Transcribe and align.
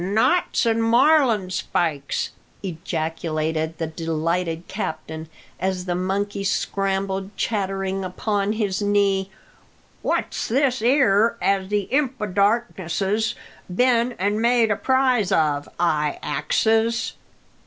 "Knots 0.03 0.65
an' 0.65 0.81
marlinspikes!" 0.81 2.29
ejaculated 2.63 3.77
the 3.77 3.85
delighted 3.85 4.67
captain, 4.67 5.29
as 5.59 5.85
the 5.85 5.93
monkey 5.93 6.43
scrambled 6.43 7.29
chattering 7.37 8.03
upon 8.03 8.53
his 8.53 8.81
knee. 8.81 9.29
"What's 10.01 10.47
this 10.47 10.81
'ere 10.81 11.37
as 11.39 11.67
the 11.69 11.81
imp 11.81 12.15
o' 12.19 12.25
darkness's 12.25 13.35
been 13.71 14.13
an' 14.13 14.41
made 14.41 14.71
a 14.71 14.75
prize 14.75 15.31
of? 15.31 15.69
I 15.79 16.17
axes." 16.23 17.13